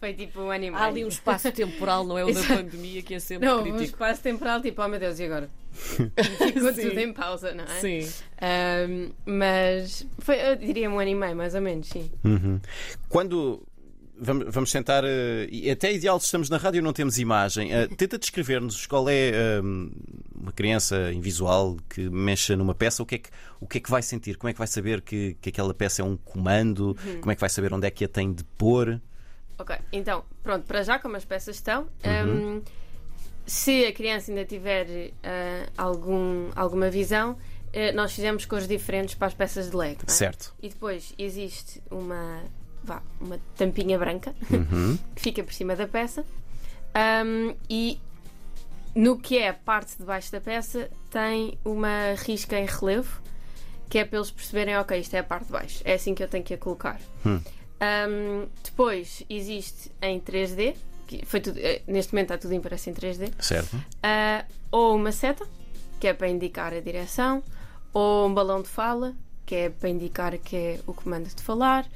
foi 0.00 0.12
tipo 0.12 0.40
um 0.40 0.50
ano 0.50 0.64
e 0.64 0.70
meio. 0.72 0.82
Há 0.82 0.86
ali 0.86 1.04
um 1.04 1.08
espaço 1.08 1.52
temporal, 1.52 2.04
não 2.04 2.18
é 2.18 2.24
o 2.24 2.34
da 2.34 2.42
pandemia, 2.42 3.00
que 3.00 3.14
é 3.14 3.20
sempre 3.20 3.46
Não, 3.46 3.60
um 3.60 3.62
crítico. 3.62 3.82
espaço 3.84 4.22
temporal 4.22 4.60
tipo, 4.60 4.82
oh 4.82 4.88
meu 4.88 4.98
Deus, 4.98 5.20
e 5.20 5.24
agora? 5.24 5.48
Ficou 5.72 6.72
Sim. 6.72 6.88
tudo 6.88 6.98
em 6.98 7.12
pausa, 7.12 7.54
não 7.54 7.62
é? 7.64 7.80
Sim. 7.80 8.08
Um, 8.42 9.10
mas 9.24 10.04
foi, 10.18 10.36
eu 10.48 10.56
diria 10.56 10.90
um 10.90 10.98
ano 10.98 11.10
e 11.10 11.14
meio, 11.14 11.36
mais 11.36 11.54
ou 11.54 11.60
menos, 11.60 11.88
sim. 11.88 12.10
Uhum. 12.24 12.60
Quando. 13.08 13.62
Vamos, 14.18 14.46
vamos 14.48 14.72
tentar. 14.72 15.04
e 15.50 15.70
até 15.70 15.88
é 15.88 15.94
ideal, 15.94 16.18
se 16.18 16.26
estamos 16.26 16.48
na 16.48 16.56
rádio 16.56 16.78
e 16.78 16.82
não 16.82 16.92
temos 16.92 17.18
imagem. 17.18 17.72
eh, 17.72 17.86
tenta 17.88 18.18
descrever-nos 18.18 18.86
qual 18.86 19.08
é 19.08 19.30
eh, 19.30 19.60
uma 20.34 20.52
criança 20.52 21.12
invisual 21.12 21.76
que 21.88 22.08
mexa 22.08 22.56
numa 22.56 22.74
peça, 22.74 23.02
o 23.02 23.06
que, 23.06 23.16
é 23.16 23.18
que, 23.18 23.28
o 23.60 23.66
que 23.66 23.78
é 23.78 23.80
que 23.80 23.90
vai 23.90 24.02
sentir? 24.02 24.36
Como 24.36 24.48
é 24.48 24.52
que 24.52 24.58
vai 24.58 24.66
saber 24.66 25.02
que, 25.02 25.36
que 25.40 25.50
aquela 25.50 25.74
peça 25.74 26.02
é 26.02 26.04
um 26.04 26.16
comando? 26.16 26.96
Uhum. 27.04 27.20
Como 27.20 27.30
é 27.30 27.34
que 27.34 27.40
vai 27.40 27.50
saber 27.50 27.72
onde 27.74 27.86
é 27.86 27.90
que 27.90 28.04
a 28.04 28.08
tem 28.08 28.32
de 28.32 28.42
pôr? 28.42 29.00
Ok, 29.58 29.76
então, 29.92 30.24
pronto, 30.42 30.64
para 30.66 30.82
já 30.82 30.98
como 30.98 31.16
as 31.16 31.24
peças 31.24 31.56
estão, 31.56 31.88
um, 32.28 32.60
se 33.46 33.86
a 33.86 33.92
criança 33.92 34.30
ainda 34.30 34.44
tiver 34.44 35.12
ah, 35.22 35.66
algum, 35.78 36.50
alguma 36.54 36.90
visão, 36.90 37.38
nós 37.94 38.12
fizemos 38.12 38.44
cores 38.44 38.68
diferentes 38.68 39.14
para 39.14 39.28
as 39.28 39.34
peças 39.34 39.70
de 39.70 39.76
Lego. 39.76 40.02
é? 40.06 40.10
Certo. 40.10 40.54
E 40.62 40.68
depois 40.68 41.14
existe 41.16 41.82
uma, 41.90 42.42
vá, 42.86 43.02
uma 43.20 43.38
tampinha 43.56 43.98
branca 43.98 44.34
Uhum. 44.50 44.96
que 45.14 45.20
fica 45.22 45.42
por 45.44 45.52
cima 45.52 45.76
da 45.76 45.86
peça 45.86 46.24
um, 47.24 47.54
e 47.68 48.00
no 48.94 49.18
que 49.18 49.36
é 49.38 49.48
a 49.50 49.54
parte 49.54 49.98
de 49.98 50.04
baixo 50.04 50.32
da 50.32 50.40
peça 50.40 50.88
tem 51.10 51.58
uma 51.64 52.14
risca 52.16 52.58
em 52.58 52.64
relevo 52.66 53.20
que 53.88 53.98
é 53.98 54.04
para 54.04 54.18
eles 54.18 54.30
perceberem, 54.32 54.76
ok, 54.78 54.98
isto 54.98 55.14
é 55.14 55.18
a 55.20 55.24
parte 55.24 55.46
de 55.46 55.52
baixo, 55.52 55.80
é 55.84 55.94
assim 55.94 56.12
que 56.14 56.20
eu 56.22 56.26
tenho 56.28 56.42
que 56.42 56.54
a 56.54 56.58
colocar. 56.58 57.00
Hum. 57.24 57.40
Um, 57.80 58.48
depois 58.64 59.22
existe 59.30 59.92
em 60.02 60.18
3D, 60.18 60.74
que 61.06 61.24
foi 61.24 61.40
tudo, 61.40 61.56
eh, 61.60 61.82
neste 61.86 62.12
momento 62.12 62.32
está 62.32 62.38
tudo 62.38 62.52
impresso 62.54 62.90
em 62.90 62.94
3D, 62.94 63.30
Certo. 63.38 63.76
ah, 64.02 64.44
ou 64.72 64.96
uma 64.96 65.12
seta, 65.12 65.46
que 66.00 66.08
é 66.08 66.12
para 66.12 66.28
indicar 66.28 66.72
a 66.74 66.80
direção, 66.80 67.44
ou 67.92 68.26
um 68.26 68.34
balão 68.34 68.60
de 68.60 68.68
fala, 68.68 69.14
que 69.44 69.54
é 69.54 69.70
para 69.70 69.88
indicar 69.88 70.36
que 70.38 70.56
é 70.56 70.80
o 70.84 70.92
comando 70.92 71.28
de 71.32 71.40
falar, 71.40 71.86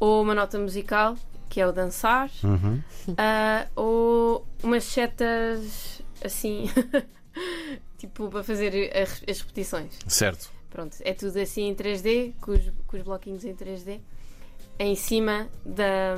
ou 0.00 0.22
uma 0.22 0.34
nota 0.34 0.58
musical, 0.58 1.16
que 1.48 1.60
é 1.60 1.66
o 1.66 1.72
dançar, 1.72 2.30
Uhum. 2.42 2.82
ah, 3.16 3.66
ou 3.76 4.46
umas 4.62 4.84
setas 4.84 6.02
assim, 6.24 6.66
tipo 7.98 8.28
para 8.28 8.42
fazer 8.42 8.90
as, 8.96 9.22
as 9.28 9.40
repetições. 9.40 9.92
Certo. 10.06 10.50
Pronto, 10.70 10.96
é 11.00 11.14
tudo 11.14 11.38
assim 11.38 11.68
em 11.68 11.74
3D, 11.74 12.34
com 12.40 12.52
os, 12.52 12.60
com 12.86 12.96
os 12.96 13.02
bloquinhos 13.02 13.44
em 13.44 13.54
3D, 13.54 14.00
em 14.78 14.94
cima 14.94 15.48
da, 15.64 16.14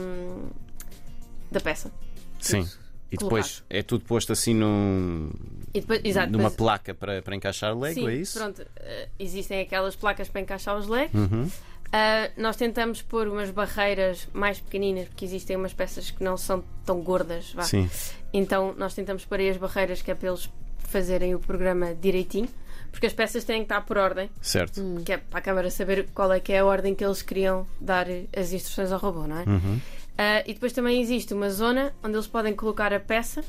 da 1.50 1.60
peça. 1.60 1.92
Sim. 2.40 2.68
E 3.10 3.16
depois 3.16 3.64
é 3.70 3.82
tudo 3.82 4.04
posto 4.04 4.32
assim 4.32 4.52
num, 4.52 5.30
depois, 5.72 6.00
exato, 6.04 6.30
numa 6.30 6.50
depois- 6.50 6.56
placa 6.56 6.92
para, 6.94 7.22
para 7.22 7.34
encaixar 7.34 7.74
Lego, 7.78 7.94
Sim, 7.94 8.08
é 8.08 8.14
isso? 8.14 8.38
pronto. 8.38 8.62
eh, 8.76 9.08
existem 9.18 9.60
aquelas 9.62 9.96
placas 9.96 10.28
para 10.28 10.42
encaixar 10.42 10.76
os 10.76 10.86
legos. 10.86 11.14
Uhum. 11.18 11.50
Ah, 11.92 12.30
nós 12.36 12.56
tentamos 12.56 13.00
pôr 13.02 13.28
umas 13.28 13.50
barreiras 13.50 14.28
mais 14.32 14.60
pequeninas, 14.60 15.08
porque 15.08 15.24
existem 15.24 15.56
umas 15.56 15.72
peças 15.72 16.10
que 16.10 16.22
não 16.22 16.36
são 16.36 16.62
tão 16.84 17.00
gordas. 17.00 17.52
vá. 17.52 17.62
Sim. 17.62 17.88
Então 18.32 18.74
nós 18.76 18.94
tentamos 18.94 19.24
pôr 19.24 19.40
aí 19.40 19.48
as 19.48 19.56
barreiras 19.56 20.02
que 20.02 20.10
é 20.10 20.14
para 20.14 20.28
eles 20.28 20.50
fazerem 20.78 21.34
o 21.34 21.38
programa 21.38 21.94
direitinho, 21.94 22.48
porque 22.90 23.06
as 23.06 23.12
peças 23.12 23.44
têm 23.44 23.58
que 23.58 23.64
estar 23.64 23.80
por 23.82 23.96
ordem, 23.98 24.30
Certo. 24.40 24.82
que 25.04 25.12
é 25.12 25.16
para 25.18 25.38
a 25.38 25.42
câmara 25.42 25.70
saber 25.70 26.08
qual 26.14 26.32
é 26.32 26.40
que 26.40 26.52
é 26.52 26.58
a 26.60 26.64
ordem 26.64 26.94
que 26.94 27.04
eles 27.04 27.20
queriam 27.22 27.66
dar 27.80 28.06
as 28.36 28.52
instruções 28.52 28.90
ao 28.92 28.98
robô, 28.98 29.26
não 29.26 29.38
é? 29.38 29.44
Uhum. 29.44 29.80
Ah, 30.16 30.42
e 30.46 30.52
depois 30.54 30.72
também 30.72 31.00
existe 31.00 31.32
uma 31.32 31.48
zona 31.50 31.94
onde 32.02 32.16
eles 32.16 32.26
podem 32.26 32.54
colocar 32.54 32.92
a 32.92 32.98
peça 33.00 33.42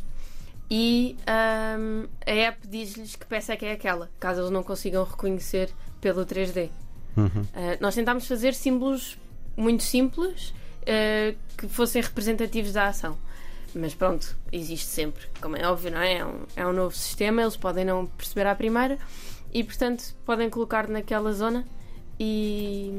e 0.70 1.18
ahm, 1.26 2.06
a 2.26 2.32
app 2.32 2.68
diz-lhes 2.68 3.16
que 3.16 3.26
peça 3.26 3.54
é 3.54 3.56
que 3.58 3.66
é 3.66 3.72
aquela, 3.72 4.10
caso 4.20 4.42
eles 4.42 4.52
não 4.52 4.62
consigam 4.64 5.04
reconhecer 5.04 5.70
pelo 6.00 6.26
3D. 6.26 6.70
Uhum. 7.20 7.46
Ah, 7.54 7.78
nós 7.80 7.96
tentámos 7.96 8.28
fazer 8.28 8.54
símbolos 8.54 9.18
muito 9.58 9.84
simples 9.84 10.54
ah, 10.88 11.34
que 11.58 11.68
fossem 11.68 12.02
representativos 12.02 12.74
da 12.74 12.88
ação. 12.88 13.18
Mas 13.76 13.94
pronto, 13.94 14.36
existe 14.52 14.88
sempre, 14.88 15.28
como 15.40 15.56
é 15.56 15.68
óbvio, 15.68 15.92
não 15.92 16.00
é? 16.02 16.18
É 16.18 16.26
um, 16.26 16.40
é 16.56 16.66
um 16.68 16.74
novo 16.74 16.96
sistema, 16.96 17.42
eles 17.44 17.56
podem 17.56 17.86
não 17.86 18.06
perceber 18.08 18.48
à 18.48 18.56
primeira 18.56 18.98
e, 19.54 19.64
portanto, 19.64 20.04
podem 20.26 20.50
colocar 20.50 20.88
naquela 20.88 21.32
zona 21.34 21.64
e, 22.20 22.92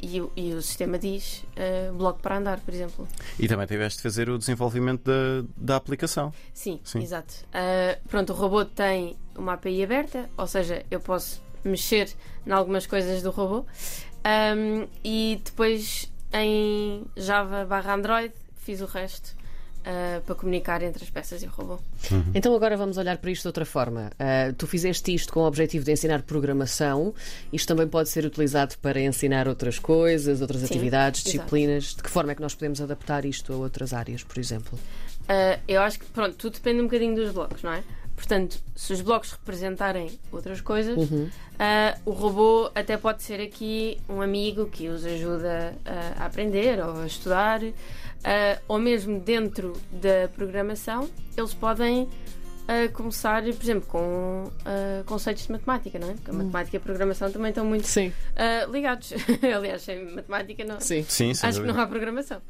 e, 0.00 0.20
o- 0.20 0.32
e 0.36 0.52
o 0.54 0.62
sistema 0.62 0.98
diz 0.98 1.44
ah, 1.56 1.92
bloco 1.92 2.20
para 2.20 2.38
andar, 2.38 2.60
por 2.60 2.72
exemplo. 2.72 3.06
E 3.38 3.46
também 3.46 3.66
tiveste 3.66 3.98
de 3.98 4.02
fazer 4.02 4.28
o 4.30 4.38
desenvolvimento 4.38 5.02
da, 5.04 5.46
da 5.56 5.76
aplicação. 5.76 6.32
Sim, 6.54 6.80
Sim. 6.84 7.00
exato. 7.02 7.34
Ah, 7.52 7.98
pronto, 8.08 8.32
o 8.32 8.36
robô 8.36 8.64
tem 8.64 9.16
uma 9.36 9.54
API 9.54 9.82
aberta, 9.84 10.28
ou 10.36 10.46
seja, 10.46 10.84
eu 10.90 11.00
posso 11.00 11.42
mexer 11.64 12.08
em 12.46 12.50
algumas 12.50 12.86
coisas 12.86 13.22
do 13.22 13.30
robô. 13.30 13.64
Ahm, 14.24 14.86
e 15.04 15.40
depois 15.44 16.10
em 16.32 17.04
Java 17.16 17.64
barra 17.64 17.94
Android 17.94 18.34
fiz 18.56 18.80
o 18.80 18.86
resto 18.86 19.38
ah, 19.84 20.20
para 20.26 20.34
comunicar 20.34 20.82
entre 20.82 21.02
as 21.02 21.08
peças 21.08 21.42
e 21.42 21.46
o 21.46 21.50
robô. 21.50 21.78
Então 22.34 22.54
agora 22.54 22.76
vamos 22.76 22.98
olhar 22.98 23.16
para 23.16 23.30
isto 23.30 23.42
de 23.42 23.48
outra 23.48 23.64
forma. 23.64 24.10
Ah, 24.18 24.52
tu 24.56 24.66
fizeste 24.66 25.14
isto 25.14 25.32
com 25.32 25.40
o 25.40 25.46
objetivo 25.46 25.84
de 25.84 25.92
ensinar 25.92 26.22
programação. 26.22 27.14
Isto 27.50 27.68
também 27.68 27.88
pode 27.88 28.10
ser 28.10 28.26
utilizado 28.26 28.76
para 28.82 29.00
ensinar 29.00 29.48
outras 29.48 29.78
coisas, 29.78 30.42
outras 30.42 30.60
Sim, 30.60 30.66
atividades, 30.66 31.22
exato. 31.22 31.38
disciplinas. 31.38 31.94
De 31.94 32.02
que 32.02 32.10
forma 32.10 32.32
é 32.32 32.34
que 32.34 32.42
nós 32.42 32.54
podemos 32.54 32.82
adaptar 32.82 33.24
isto 33.24 33.50
a 33.52 33.56
outras 33.56 33.94
áreas, 33.94 34.22
por 34.22 34.38
exemplo? 34.38 34.78
Ah, 35.26 35.58
eu 35.66 35.80
acho 35.80 35.98
que, 36.00 36.06
pronto, 36.06 36.36
tudo 36.36 36.54
depende 36.54 36.80
um 36.80 36.84
bocadinho 36.84 37.14
dos 37.14 37.32
blocos, 37.32 37.62
não 37.62 37.72
é? 37.72 37.82
Portanto, 38.18 38.58
se 38.74 38.92
os 38.92 39.00
blocos 39.00 39.30
representarem 39.30 40.10
outras 40.32 40.60
coisas, 40.60 40.98
ah, 41.56 41.96
o 42.04 42.10
robô 42.10 42.68
até 42.74 42.96
pode 42.96 43.22
ser 43.22 43.40
aqui 43.40 43.96
um 44.08 44.20
amigo 44.20 44.66
que 44.66 44.88
os 44.88 45.06
ajuda 45.06 45.72
ah, 45.86 46.24
a 46.24 46.26
aprender 46.26 46.84
ou 46.84 47.00
a 47.00 47.06
estudar, 47.06 47.60
ah, 47.62 48.58
ou 48.66 48.76
mesmo 48.76 49.20
dentro 49.20 49.72
da 49.92 50.28
programação, 50.34 51.08
eles 51.36 51.54
podem 51.54 52.08
começar, 52.92 53.42
por 53.44 53.62
exemplo, 53.62 53.88
com 53.88 54.50
conceitos 55.06 55.46
de 55.46 55.52
matemática, 55.52 55.98
não 55.98 56.10
é? 56.10 56.12
Porque 56.12 56.30
a 56.30 56.34
matemática 56.34 56.76
e 56.76 56.78
a 56.78 56.80
programação 56.80 57.32
também 57.32 57.48
estão 57.48 57.64
muito 57.64 57.86
Sim. 57.86 58.12
ligados. 58.70 59.14
Aliás, 59.56 59.80
sem 59.80 60.04
matemática 60.04 60.64
não, 60.64 60.78
Sim. 60.78 61.02
Sim, 61.08 61.30
acho 61.30 61.62
que 61.62 61.66
não 61.66 61.80
há 61.80 61.86
programação. 61.86 62.42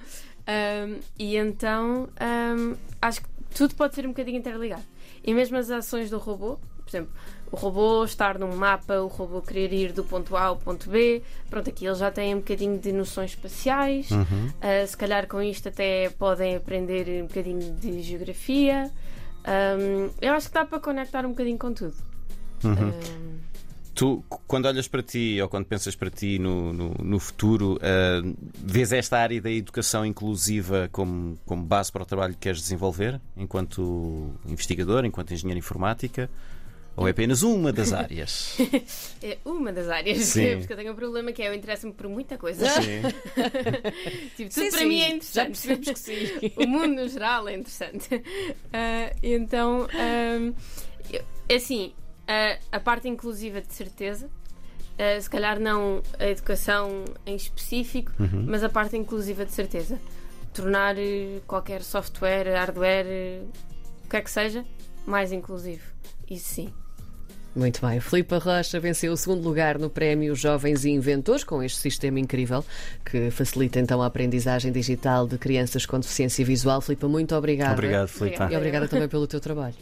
Ahm, 0.44 0.96
e 1.16 1.36
então 1.36 2.08
ahm, 2.18 2.74
acho 3.00 3.20
que 3.20 3.28
tudo 3.54 3.76
pode 3.76 3.94
ser 3.94 4.06
um 4.06 4.08
bocadinho 4.08 4.38
interligado. 4.38 4.82
E 5.28 5.34
mesmo 5.34 5.58
as 5.58 5.70
ações 5.70 6.08
do 6.08 6.16
robô, 6.16 6.56
por 6.78 6.88
exemplo, 6.88 7.12
o 7.52 7.56
robô 7.56 8.02
estar 8.02 8.38
num 8.38 8.56
mapa, 8.56 8.94
o 9.02 9.08
robô 9.08 9.42
querer 9.42 9.70
ir 9.74 9.92
do 9.92 10.02
ponto 10.02 10.34
A 10.34 10.44
ao 10.44 10.56
ponto 10.56 10.88
B, 10.88 11.22
pronto, 11.50 11.68
aqui 11.68 11.84
eles 11.84 11.98
já 11.98 12.10
têm 12.10 12.34
um 12.34 12.38
bocadinho 12.38 12.78
de 12.78 12.90
noções 12.92 13.32
espaciais. 13.32 14.10
Uhum. 14.10 14.50
Ah, 14.58 14.86
se 14.86 14.96
calhar 14.96 15.26
com 15.26 15.42
isto 15.42 15.68
até 15.68 16.08
podem 16.08 16.56
aprender 16.56 17.22
um 17.22 17.26
bocadinho 17.26 17.74
de 17.74 18.00
geografia. 18.00 18.90
Ahm, 19.44 20.08
eu 20.18 20.32
acho 20.32 20.48
que 20.48 20.54
dá 20.54 20.64
para 20.64 20.80
conectar 20.80 21.26
um 21.26 21.28
bocadinho 21.28 21.58
com 21.58 21.74
tudo. 21.74 21.94
Uhum. 22.64 22.72
Ahm, 22.72 23.27
Tu, 23.98 24.22
quando 24.46 24.66
olhas 24.66 24.86
para 24.86 25.02
ti 25.02 25.40
ou 25.42 25.48
quando 25.48 25.64
pensas 25.66 25.96
para 25.96 26.08
ti 26.08 26.38
no, 26.38 26.72
no, 26.72 26.90
no 27.02 27.18
futuro, 27.18 27.78
uh, 27.78 28.36
vês 28.54 28.92
esta 28.92 29.18
área 29.18 29.40
da 29.42 29.50
educação 29.50 30.06
inclusiva 30.06 30.88
como, 30.92 31.36
como 31.44 31.64
base 31.64 31.90
para 31.90 32.04
o 32.04 32.06
trabalho 32.06 32.32
que 32.34 32.38
queres 32.38 32.60
desenvolver 32.60 33.20
enquanto 33.36 34.32
investigador, 34.46 35.04
enquanto 35.04 35.34
engenheiro 35.34 35.58
informática? 35.58 36.30
Ou 36.94 37.08
é 37.08 37.10
apenas 37.10 37.42
uma 37.42 37.72
das 37.72 37.92
áreas? 37.92 38.56
é 39.20 39.36
uma 39.44 39.72
das 39.72 39.88
áreas, 39.88 40.18
Sim. 40.18 40.58
porque 40.62 40.74
eu 40.74 40.76
tenho 40.76 40.92
um 40.92 40.96
problema 40.96 41.32
que 41.32 41.42
é 41.42 41.48
eu 41.48 41.54
interesso-me 41.54 41.92
por 41.92 42.08
muita 42.08 42.38
coisa. 42.38 42.68
Sim. 42.68 43.02
tipo, 44.36 44.48
tudo 44.48 44.62
Sim, 44.62 44.70
para 44.70 44.78
sim, 44.78 44.86
mim 44.86 45.00
é 45.00 45.08
Já 45.08 45.10
interessante. 45.10 45.46
percebemos 45.48 45.88
que 45.88 45.98
sim. 45.98 46.52
o 46.56 46.68
mundo 46.68 47.02
no 47.02 47.08
geral 47.08 47.48
é 47.48 47.54
interessante. 47.56 48.22
Ah, 48.72 49.12
então, 49.24 49.88
ah, 49.92 50.52
eu- 51.12 51.56
assim, 51.56 51.92
ah, 52.28 52.58
a 52.70 52.78
parte 52.80 53.08
inclusiva 53.08 53.60
de 53.60 53.72
certeza. 53.72 54.28
ah, 54.98 55.20
se 55.20 55.28
calhar 55.30 55.58
não 55.58 56.02
a 56.18 56.26
educação 56.26 57.04
em 57.24 57.34
específico, 57.36 58.12
mas 58.46 58.62
a 58.62 58.68
parte 58.68 58.96
inclusiva 58.96 59.44
de 59.44 59.52
certeza. 59.52 59.98
Tornar 60.52 60.96
eh, 60.98 61.40
qualquer 61.46 61.82
software, 61.82 62.52
hardware, 62.52 63.06
eh, 63.06 63.42
o 64.04 64.08
que 64.08 64.16
é 64.16 64.20
que 64.20 64.30
seja, 64.30 64.64
mais 65.06 65.30
inclusivo. 65.32 65.84
Isso 66.28 66.54
sim. 66.54 66.72
Muito 67.54 67.84
bem. 67.84 67.98
Filipe 68.00 68.36
Rocha 68.36 68.78
venceu 68.78 69.12
o 69.12 69.16
segundo 69.16 69.42
lugar 69.42 69.78
no 69.78 69.90
Prémio 69.90 70.34
Jovens 70.34 70.84
e 70.84 70.90
Inventores 70.90 71.42
com 71.42 71.62
este 71.62 71.78
sistema 71.78 72.20
incrível 72.20 72.64
que 73.04 73.30
facilita 73.30 73.80
então 73.80 74.00
a 74.02 74.06
aprendizagem 74.06 74.70
digital 74.70 75.26
de 75.26 75.38
crianças 75.38 75.84
com 75.84 75.98
deficiência 75.98 76.44
visual. 76.44 76.80
Filipe, 76.80 77.06
muito 77.06 77.34
obrigada. 77.34 77.72
Obrigado, 77.72 78.08
Filipe. 78.08 78.42
E 78.50 78.56
obrigada 78.56 78.86
também 78.86 79.08
pelo 79.08 79.26
teu 79.26 79.40
trabalho. 79.40 79.74